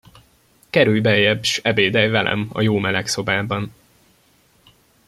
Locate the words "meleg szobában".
2.77-3.73